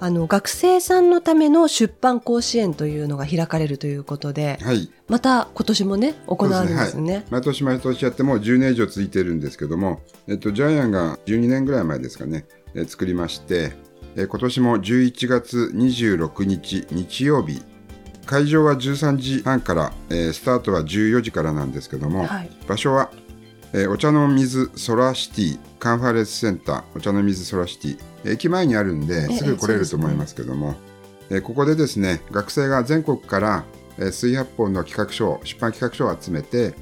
[0.00, 4.90] あの学生さんのための出版甲子園というのが開かれるということではい。
[5.08, 7.24] また今年もね行われるんですね。
[7.30, 13.72] 毎年毎年やってもう10年以上続いてるんですけども、えっと、ジャイアンが12年ぐらい前ですかね、えー作りまして、
[14.16, 17.62] えー今年も11月26日日曜日、
[18.26, 22.50] 会場は13時半から、えースタートは14時からなんですけども、はい。
[22.68, 23.10] 場所は、
[23.72, 30.74] えーお茶の水ソラシティカンファレンスセンターお茶の水ソラシティ駅前にあるんでえすぐ来れると思いますけども、
[31.30, 33.64] えーここでですね学生が全国から、
[33.98, 36.74] えー数百本の企画書出版企画書を集めて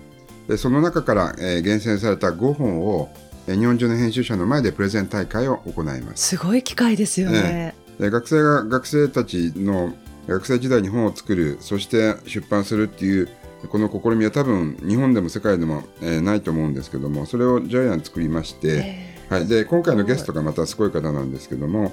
[0.48, 3.10] でその中から、えー厳選された5本を、
[3.48, 6.28] えー日本中の編集者の前でプレゼン大会を行います。
[6.28, 7.74] すごい機会ですよね。
[7.98, 9.94] で学生が学生たちの
[10.28, 13.28] 学生時代に本を作るそして出版するっていう
[13.66, 21.92] この試みは多分日本でも世界でも、えーないと思うんですけどもそれをジャイアン作りまして、えはい、で今回のゲストがまたすごい方なんですけども、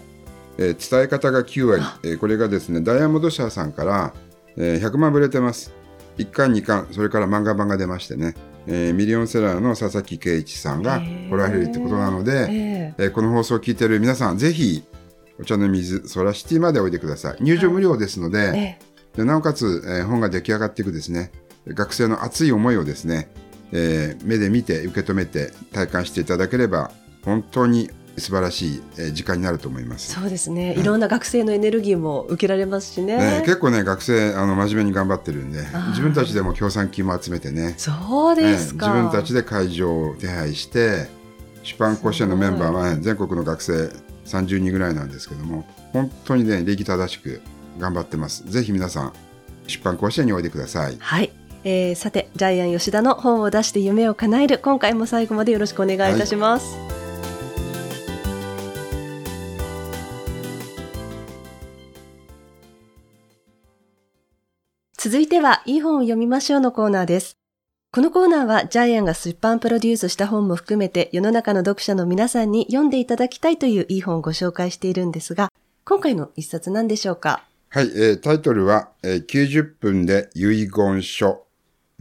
[0.58, 4.14] えー伝え方が9割、えーこれがですねダイヤモンド社さんから、
[4.56, 5.74] えー100万部売れてます。
[6.18, 8.36] 1巻2巻それから漫画版が出ましてね、
[8.68, 12.94] えーミリオンセラーの佐々木圭一さんが来られるってことなので、ーえ。
[12.98, 14.84] えーこの放送を聞いている皆さん、ぜひ、
[15.40, 17.44] お茶の水ソラシティまでおいでください。
[17.44, 18.80] 入場無料ですので、ーえ。
[19.18, 21.32] でなおかつ、えー本が出来上がっていくですね、
[21.68, 23.30] 学生の熱い思いをですね、
[23.72, 26.92] えー目で見て、受け止めて、体感していただければ、
[27.24, 30.14] 本当に素晴らしい、えー時間になると思います。
[30.14, 30.76] そうですね。
[30.76, 33.18] いろんな学生のエネルギーも受けられますしね。
[33.18, 38.88] ね、結構ね、学生、あの、真面目に頑張ってるんで自分たちでも協賛金も集めてね、そうですか。
[38.88, 41.08] ええ自分たちで会場を手配して
[41.64, 43.90] 出版甲子園のメンバーは、ね、全国の学生
[44.26, 47.42] 30人ぐらいなんですけども本当にね礼儀正しく
[47.80, 49.14] 頑張ってますぜひ皆さん
[49.68, 51.32] 出版甲子園においでくださいはい。
[51.64, 56.78] えー、さてジャイアン吉田の本を出して夢を叶える今回も最後までよろしくお願いいたします。
[64.98, 67.38] 続いてはいい本を読みましょうのコーナーです。
[67.92, 75.50] このコーナーはジャイアンが出版プロデュースした本も含めて世の中の読者の皆さんに読んでいただきたいといういい本をご紹介しているんですが、
[75.86, 77.44] 今回の一冊何でしょうか？
[77.70, 81.43] はい、えータイトルは、えー90分で遺言書、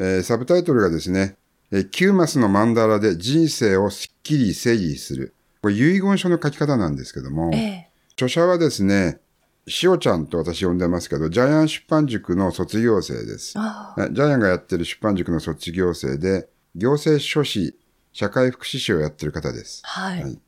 [0.03, 1.37] えーサブタイトルがですね、
[1.71, 5.35] えー9マスのマンダラで人生をすっきり整理する。
[5.63, 9.21] これ遺言書の書き方なんですけども、え著者はですね
[9.69, 13.53] しおちゃんと私呼んでますけどジャイアン出版塾の卒業生です。
[13.53, 17.77] ジャイアンがやってる出版塾の卒業生で、行政書士、
[18.13, 19.83] 社会福祉士をやってる方です。
[19.85, 20.23] はい。
[20.23, 20.39] はい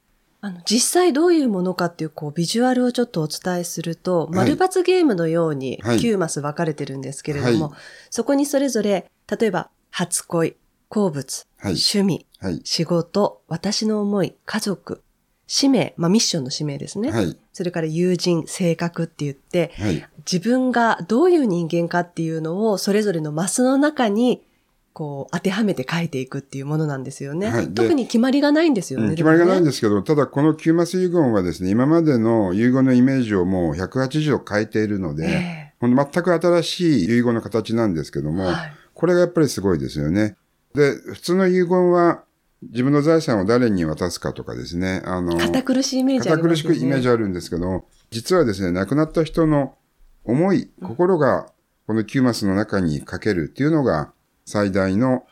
[0.45, 10.57] あの、実際どういうものかっていう、こう、ビジュアルをちょっとお伝えすると、はい丸抜ゲームのようにはい9マス分かれてるんですけれども、はいそこにそれぞれ、例えば、初恋、
[10.91, 12.61] 好物、はい趣味、はい。
[12.63, 15.03] 仕事、私の思い、家族、
[15.47, 17.11] 使命、まあミッションの使命ですね。
[17.11, 17.39] はい。
[17.55, 20.07] それから友人、性格って言って、はい。
[20.31, 24.43] 自分がどういう人間かっていうのをそれぞれのマスの中に
[24.95, 27.49] こう当てはめて書いていくっていうものなんですよね。
[27.49, 29.09] はいで特に決まりがないんですよね。
[29.09, 40.37] うん決まりがないんでですけど、ただこの9マス遺言はですね、今までの遺言のイメージをもう180度変えているので、えほんと全く新しい遺言の形なんですけども、はいこれがやっぱりすごいですよね。
[40.75, 42.23] で、普通の遺言は
[42.63, 46.63] 自分の財産を誰に渡すかとかですね、あの、堅苦しいイメージあり堅苦し。
[46.63, 49.75] くイメージあるんですけど、実はですね、亡くなった人の
[50.25, 51.49] 思い、心が
[51.87, 54.13] この9マスの中に書けるっていうのが
[54.45, 55.25] 最大の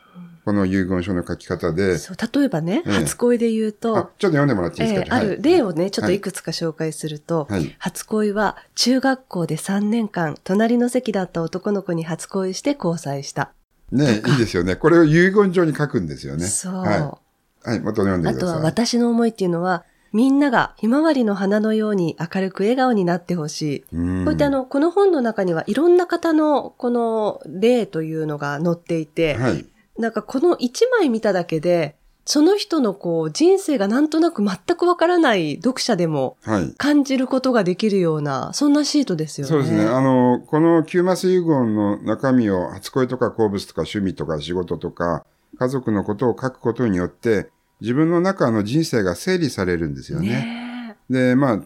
[0.45, 7.73] この遺言書の書き方で、そう例えばね、ええ初恋で言うあ、ちとょ、っと読んでもらっていいですか、ええある例をね、ちょっといくつか紹介すると、はい。
[7.79, 13.51] 初恋は中学校で3年間、隣の席だった男の子に初恋して交際した。
[13.91, 14.75] ねいいですよね。
[14.75, 16.45] これを遺言状に書くんですよね。
[16.45, 16.73] そう。
[16.75, 17.19] は
[17.65, 17.69] い。
[17.69, 18.63] はい、また読んであとはください。
[18.63, 23.83] 私の思いっていうのは、みんながひまわりの花のように明るく笑顔になってほしい。
[23.93, 29.65] うんこうやってあの、この本の中にはいろんな方のこの例というのが載っていて、はい。
[29.97, 31.95] なんかこの一枚見ただけで、
[32.25, 36.73] その人のこう人生がなんとなく全くわからない読者でもはい。
[36.77, 39.49] 感じることができるような、そんなシートですよね。
[39.49, 39.83] そうですね。
[39.83, 45.25] あの、この9マス遺言の中身を初恋とか好物とか趣味とか仕事とか
[45.57, 47.49] 家族のことを書くことによって
[47.81, 50.27] 自分の中の人生が整理されるんですよね。
[50.29, 51.61] ねで、まあ、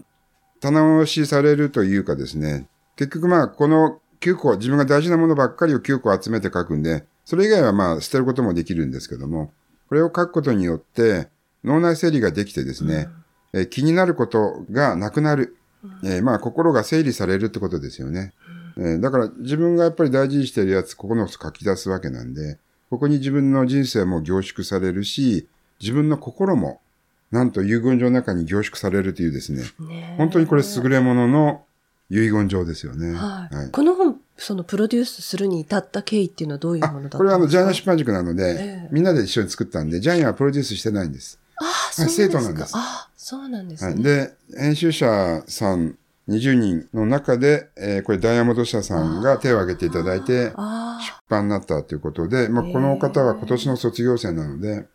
[0.60, 9.52] 棚押しされるというかですね、結局まあ、この9個、自分が大事なものばっかりを9個集めて書くんで、それ以外はまあ、捨てることもできるんですけども、
[9.90, 11.30] これを書くことによって、
[11.64, 13.10] 脳内整理ができてですね、
[13.54, 15.56] えー気になることがなくなる。
[16.04, 18.34] えーまあ、心が整理されるってことですよね。
[18.78, 22.58] えーだから自分がやっぱり大事にしてるやつ、ここの書き出すわけなんで、
[22.90, 25.48] ここに自分の人生も凝縮されるし、
[25.80, 26.82] 自分の心も、
[27.32, 31.66] なんと遺言状の中に凝縮されるというですね、ね本当にこれ優れものの
[32.10, 33.14] 遺言状ですよね。
[33.14, 33.56] はい。
[33.56, 37.18] はいこの本、そのプロデュースするに至った経緯っていうのはどういうあものだったんですか？
[37.18, 41.40] これはあの、ジャイアン出版塾なので、ええみんなで一緒に作ったんで、ジャイアンはプロデュースしてないんです。
[41.58, 42.40] ああ、はいそうですか。
[42.40, 43.94] 生徒なんですああ、そうなんですね。
[43.94, 45.98] はい、で、編集者さん
[46.30, 54.86] 20人の中で、えーこれダイヤモンド社さんが手を挙げていただいて、あ出版になったということで、まあ、この方は今年の卒業生なので、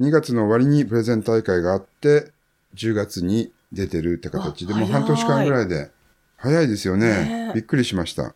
[0.00, 2.32] 2月の終わりにプレゼン大会があって、
[2.74, 5.90] 10月に出てるって形で、あもう半年間ぐらいで、
[6.36, 7.52] 早いですよね。
[7.54, 8.34] びっくりしました。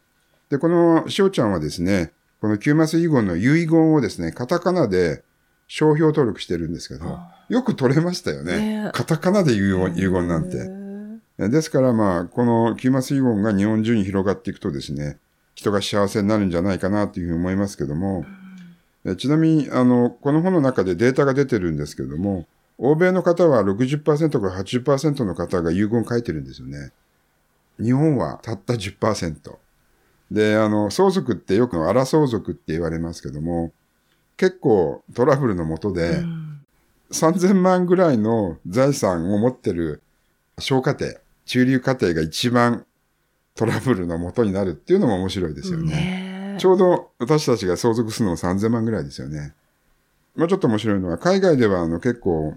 [0.48, 5.24] で、このしおちゃんはですね、この9マス遺言の遺言をですね、カタカナで
[5.66, 7.18] 商標登録してるんですけど、
[7.48, 8.90] よく取れましたよね。
[8.92, 10.70] カタカナで遺言遺言なんへて。
[11.38, 15.18] えですからまあ、この9マス遺言が日本中に広がっていくとですね、
[15.54, 18.45] 人が幸せになるんじゃないかなというふうに思いますけども、え
[19.14, 22.46] ちなみに、あの、この本の中でデータが出てるんですけども、
[22.78, 26.90] 欧米の方は60%から80%の方が遺言書いてるんですよね。
[27.78, 29.56] 日本はたった10%。
[30.30, 33.72] で、あの、相続ってよく荒相続って言われますけども、
[34.36, 36.46] 結構トラブルのもとで、うん
[37.10, 40.02] 3000万ぐらいの財産を持ってる
[40.58, 41.12] 小家庭、
[41.44, 42.84] 中流家庭が一番
[43.54, 45.94] トラブルの元になるっていうのも面白いですよね。
[45.94, 46.25] ね
[46.56, 49.54] えちょうど私たちが相続するのも3000万ぐらいですよね。
[50.34, 52.54] まあちょっと面白いのは、海外ではあの結構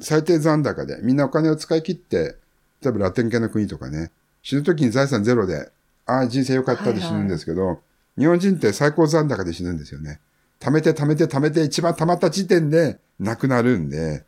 [0.00, 2.36] 最低残高でみんなお金を使い切って、
[2.82, 4.10] 例えばラテン系の国とかね、
[4.42, 5.70] 死ぬ時に財産ゼロで、
[6.06, 7.80] ああ人生良かったで死ぬんですけど、
[8.16, 10.20] 日本人って最高残高で死ぬんですよね。
[10.60, 14.24] 貯めて貯めて貯めて一番貯まった時点で亡くなるんで、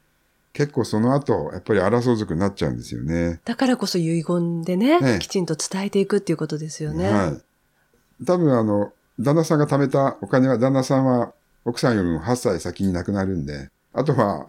[0.52, 3.40] 結構その後、やっぱり争う族になっちゃうんですよね。
[3.44, 7.08] だからこそ遺言でね、ねきちんと伝えていくっていうことですよね。
[7.08, 8.24] はい。
[8.24, 11.32] 多分あの、旦那さんが貯めたお金は、旦那さんは
[11.64, 14.46] 奥さんよりも8歳先に亡くなるんで、あとは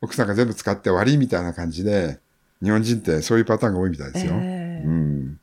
[0.00, 2.20] 奥さんが全部使って終わりみたいな感じで、
[2.62, 4.34] 日本人ってそういうパターンが多いみたいですよ。
[4.36, 5.40] ええうん。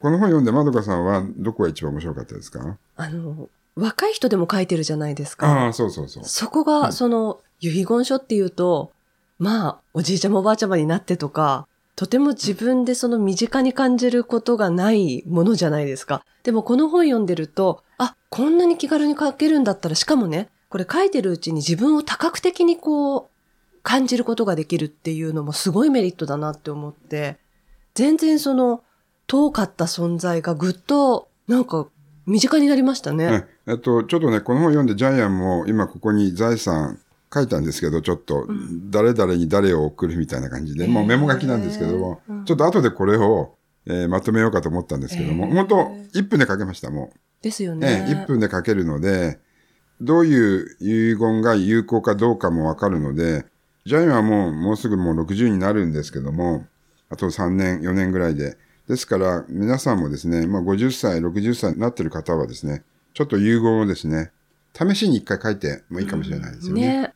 [0.00, 2.76] この本読んでまどかさんはどこが一番面白かったですか？
[2.96, 5.48] あの、若い人でも書いてるじゃないですか。
[5.48, 6.24] ああ、そうそうそう。
[6.24, 8.92] そこが、その、遺言書っていうと、
[9.38, 11.66] まあ、おじいちゃまおばあちゃまになってとか、
[11.96, 16.24] とても自分でその身近に感じることがないものじゃないですか。
[16.42, 23.26] でもこの本読んでると、あ、こんなに気軽に書けるんだったら、しかもね、これ書いてるうちに自分を多角的にこう、
[23.82, 27.38] 感じることができるっていうのもすごいメリットだなって思って、
[27.94, 28.82] 全然その、
[29.26, 31.86] 遠かった存在がぐっと、なんか、
[32.26, 33.30] 身近になりましたね。
[33.30, 33.74] ねえ。
[33.74, 36.98] っと、ちょっとね、この本読んでジャイアンも今ここに財産
[37.32, 38.46] 書いたんですけど、ちょっと、
[38.90, 43.56] 誰々に誰を送るみたいな感じで、もうメモ書きなんですけども、ちょっと後でこれを、
[43.86, 45.76] えーまとめようかと思ったんですけども、本当
[46.18, 47.18] 1分で書けました、もう。
[47.44, 48.04] ですよね。
[48.04, 49.38] ね、1分で書けるので、
[50.00, 53.44] どういう遺言が有効かどうかもわかるので、
[53.84, 56.66] ジャイアンはもう、もうすぐもう60になるんですけども、
[57.10, 58.56] あと3年、4年ぐらいで。
[58.88, 62.82] ですから、皆さんもですね、まあ50歳、60歳になってる方はですね、
[63.12, 64.32] ちょっと遺言をですね、
[64.72, 67.02] 試しに一回書いてもいいかもしれないですよね。
[67.02, 67.14] ね。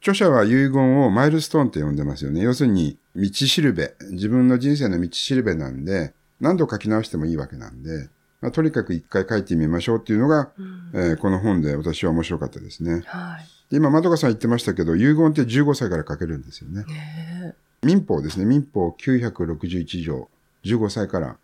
[0.00, 2.42] 著者は遺言をマイルストーンって呼んでますよね。
[2.42, 3.94] 要するに、道しるべ。
[4.10, 8.10] 自分の人生の道しるべなんで、何度書き直してもいいわけなんで、
[8.44, 10.50] まあ、とにかく一回書いてみましょうっていうのが、
[10.92, 13.02] えーこの本で私は面白かったですね。
[13.06, 13.70] はい。
[13.70, 16.84] で今、まどかさん言ってましたけど、遺言って15歳から書けるんですよね。
[16.84, 18.44] ね民法ですね。
[18.44, 20.28] 民法961条、
[20.62, 21.38] 15歳から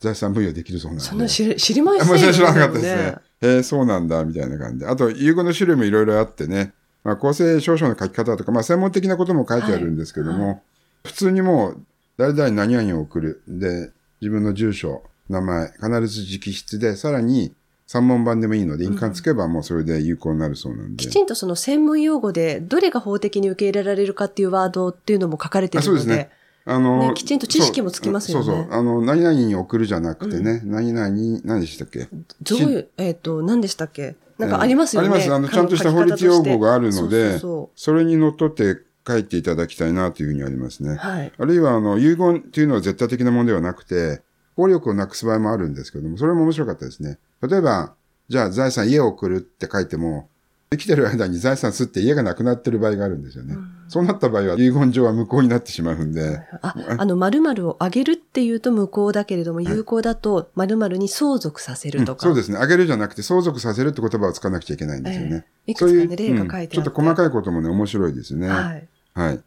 [0.00, 1.04] 財産分与できるそうなんで。
[1.04, 3.16] そんな知り知りませんあもうそれ知らなかったよですね。
[3.40, 4.86] えーそうなんだ、みたいな感じで。
[4.86, 10.62] あと、遺言の種類もいろいろあってね、まあ、公正証書の書き方とか、まあ、専門的なことも書いてあるんですけども、
[11.02, 11.80] 普通にもう、
[12.18, 13.42] 誰々に何々を送る。
[13.48, 13.90] で、
[14.20, 15.02] 自分の住所、
[15.32, 17.52] 名前、必ず直筆で、さらに
[17.86, 21.04] 三問版でもいいので、印鑑つけばもうそれで有効になるそうなんで。
[21.04, 26.30] きちんとその専門用語で、どれが法的に受け入れられるかっていうワードっていうのも書かれてるので、そうですね。
[26.64, 28.66] あの、ねきちんと知識もつきますよねそうそう。
[28.70, 32.08] あの、何々に送るじゃなくてね、何々、何でしたっけ？
[32.42, 34.14] どういう、えっ、と、何でしたっけ？
[34.38, 35.08] なんかありますよね。
[35.08, 35.32] あります。
[35.32, 40.96] あの、ちゃんとした法律用語があるので、それにのっとって書いていただきたいなというふうにありますね。
[40.96, 41.32] はい。
[41.36, 44.22] あるいは、あの、遺言っていうのは絶対的なものではなくて、
[44.56, 47.18] 効力をなくす場合もあるんですけども、それも面白かったですね。
[47.42, 47.94] 例えば、
[48.28, 50.28] じゃあ財産家を送るって書いても、
[50.70, 53.56] 生きてる間に財産吸って家がなくなってる場合があるんですよね。
[53.88, 56.40] そうなった場合は遺言上は無効になってしまうんで。
[56.62, 62.56] あ、あの、〇〇をあげるっていうと無効だけれども、有効だと〇〇に相続させるとか、うんそうですね。
[62.56, 65.44] あげるじゃなくて相続させるって言葉を使わなくちゃいけないんですよね。
[65.66, 68.48] ええいくつかね例が書いてあってうんちょっと細かいこともね、面白いですね。
[68.48, 68.88] はい。
[69.12, 69.40] はい。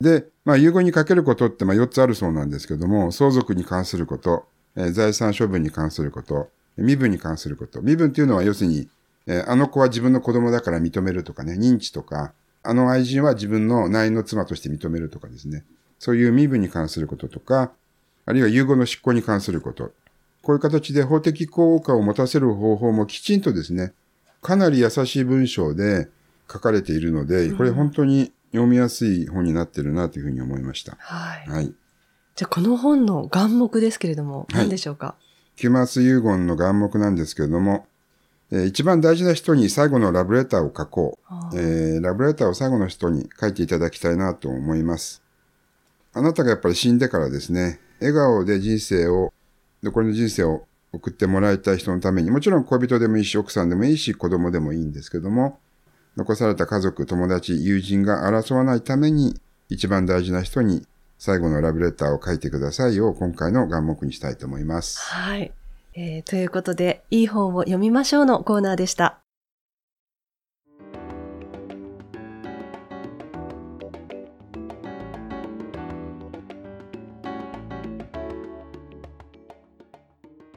[0.00, 7.80] で、まあ、遺言にかけることって、まあ、4つあるそうなんですけども、相続に関すること、えー財産処分に関すること、身分に関すること。
[7.80, 8.88] 身分っていうのは、要するに、
[9.26, 15.64] えーあの子は自分の子供だから認めるとかね、認知とか、あの愛人は自分の内縁の妻として認めるとかですね。
[15.98, 17.70] そういう身分に関することとか、
[18.26, 19.92] あるいは遺言の執行に関すること。
[20.42, 23.92] こういう形で法的効果を持たせる方法もきちんとですね、
[24.42, 26.08] かなり優しい文章で
[26.50, 30.96] 書かれているので、これ本当に読みやすい本になってるなというふうに思いました。
[30.98, 31.48] はい。
[31.48, 31.74] はい。
[32.34, 35.14] じゃあ、この本の眼目ですけれども、はい何でしょうか、
[35.56, 37.86] キュマス遺言の眼目なんですけれども、
[38.50, 41.58] えー一番大事な人に最後のラブレターを書こあう。
[41.58, 45.22] えーラブレターを最後の人に書いていただきたいなと思います。
[46.12, 49.32] あなたがやっぱり死んでからですね、笑顔で人生を、
[49.82, 55.58] 残りの人生を送ってもらいたい人のために、もちろん恋人でもいいし、奥さんでもいいし、子供でもいいんですけども、
[56.16, 60.86] 残された家族、友達、友人が争わないために、一番大事な人に
[61.18, 65.00] 最後のラブレターを書いてくださいを今回の願目にしたいと思います。
[65.00, 65.52] はい。
[65.94, 69.25] えーということで、いい本を読みましょうのコーナーでした。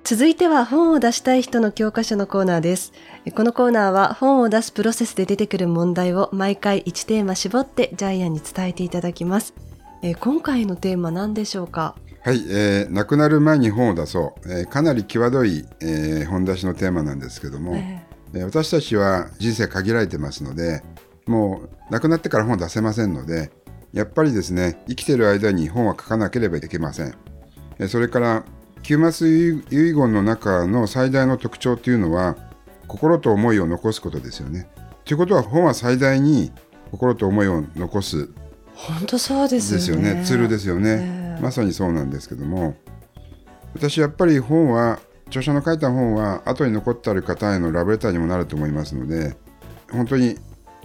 [0.10, 2.94] 続いては本を出したい人の教科書のコーナーです。
[3.26, 9.54] えこのコーナーは本を出すプロセスで出てくる問題を毎回1テーマ絞ってジャイアンに伝えていただきます。
[10.02, 11.96] えー今回のテーマ何でしょうか？
[12.24, 14.52] はい、えー亡くなる前に本を出そう。
[14.52, 20.82] えーかなり際どい、えー本出しのテーマなんですけども、ええー私たちは人生限られてますので、
[21.28, 23.52] もう亡くなってから本を出せませんので、
[23.94, 27.14] やっぱりですね、生きてる間に本は書かなければいけません。
[27.78, 28.44] えーそれから、
[28.84, 32.38] キューマス遺遺言の中の最大の特徴というのは、
[32.88, 34.70] 心と思いを残すことですよね。
[35.06, 36.52] ということは、本は最大に
[36.92, 38.30] 心と思いを残す
[38.74, 40.04] 本当そうですよね。
[40.04, 40.26] ですよね。
[40.26, 40.90] ツールですよね。
[41.02, 42.76] ええまさにそうなんですけども、
[43.74, 49.38] 私やっぱり本は、著者の書いた本は、後に残ってある方へのラブレターにもなると思いますので、
[49.92, 50.38] 本当に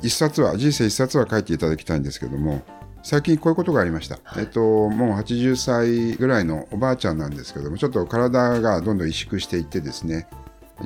[0.02, 2.62] 一冊は、人生一冊は書いていただきたいんですけども、
[3.04, 4.18] 最近こういうことがありました。
[4.38, 10.26] えっと、もう80歳ぐらいのおばあちゃんなんですけども、ちょっと体がどんどん萎縮していってですね、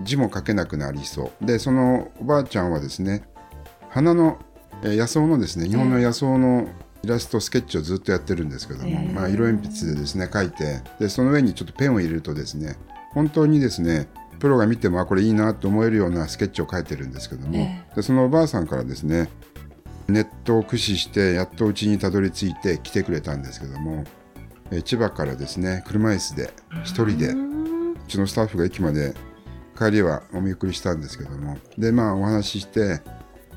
[0.02, 1.46] 字も書けなくなりそう。
[1.46, 3.22] で、そのおばあちゃんはですね、
[3.88, 4.38] 花の、
[4.82, 6.66] えー野草のですね、日本の野草の
[7.04, 12.76] イラスト、スケッチをずっとやってるんですけども、えーまあ、色鉛筆でですね、書いて、で、その上にちょっとペンを入れるとですね、
[13.12, 14.08] 本当にですね、
[14.40, 19.28] プロが見ても、あ、これいいなと思えるようなスケッチを書いてるんですけども、えでそのおばあさんからですね、
[20.08, 24.04] ネットを駆使して、やっとうちにたどり着いて来てくれたんですけども、
[24.70, 26.50] えー千葉からですね、車椅子で、
[26.84, 29.14] 一人で、うちのスタッフが駅まで
[29.78, 33.00] 帰りはお見送りしたんですけどもでまあお話しして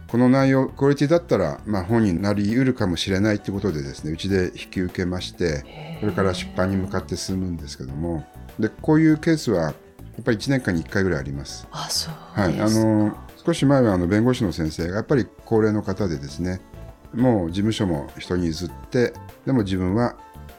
[0.08, 8.28] この内容クオリティだったら、まあ、本になりうるかもしれないということでですねうちで引き受けましてそれから出版に向かって進むんですけども
[8.60, 9.70] でこういうケースはや
[10.22, 11.66] っぱり1年間に1回ぐらいあります。
[11.72, 12.70] あ、そうはい、あ。
[12.70, 16.62] の少し前はあの弁護士の先生がやっぱり高齢の方でですね
[17.14, 19.14] もう事務所も人に譲って
[19.46, 20.16] でも自分は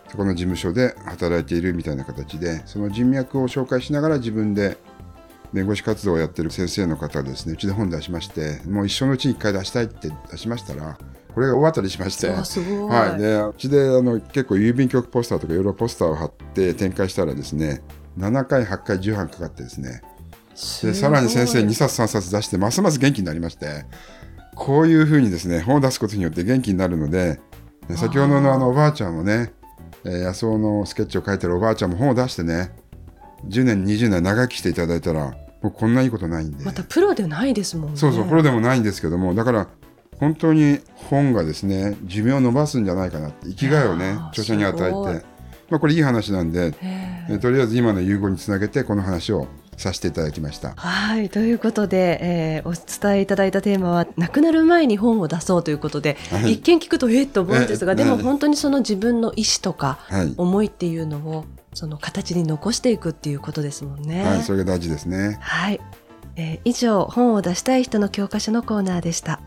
[0.09, 4.77] そこの事務所で働いているみたいな形でその人脈を紹介しながら自分で
[5.53, 10.99] 弁護士活動をやってる先生の方ですねうちで本出しましてもう一生のうちに1回出したいって出しましたら
[11.35, 12.29] これが大当たりしまして。
[12.29, 17.83] はい、でうちであの結構郵便局ポスターとかいろいろポスターを貼って展開したらですね
[18.19, 20.03] 7回8回10版かかってですね
[20.83, 23.85] でさらに先生2冊3冊出してますます元気になりまして
[24.55, 27.41] こういうふうにですね本を出すことによって元気になるので
[27.89, 29.53] で先ほどのあのおばあちゃんもね、
[30.05, 32.71] えー野草のスケッチを描いてるおばあちゃんも本を出してね
[33.49, 37.97] 10年20年長生きしていただいたらもうこんないいことないんで、またプロでないですもんね。
[37.97, 39.69] そうそうプロでもないんですけどもだから
[40.19, 45.27] 本当に本がですね寿命を伸ばすんじゃないかなって生きがいをね著者に与えて、
[45.73, 49.47] まあ、これいい話なんで、ええーとりあえず今の融合につなげてこの話を
[49.79, 50.75] させていただきました。
[50.77, 51.31] はい。
[51.31, 64.27] ということで、えーお伝えいただいたテーマは、亡くなる前に本を出そうということで、はい一見聞くと、えっと思うんですが、えでもね本当にその自分の意思とか、はい思いっていうのを、その形に残していくっていうことですもんね。
[64.27, 65.39] はい、それが大事ですね。
[65.41, 65.81] はい。
[66.37, 69.41] えー以上、本を出したい人の教科書のコーナーでした。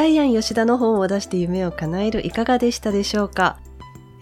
[0.00, 3.58] ジャイアン吉田の本を出して夢を叶えるいかがでしたでしょうか？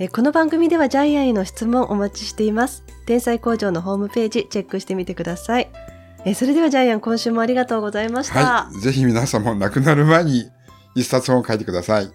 [0.00, 2.82] えこの番組ではジャイアンへの質問お待ちしています。
[3.06, 5.70] 天才工場のホームページチェックしてみてください。
[6.24, 8.40] えそれではジャイアン今週もありがとうございました。
[8.40, 8.80] はい。
[8.80, 10.50] ぜひ皆さんも亡くなる前に
[10.96, 12.10] 一冊本を書いてください。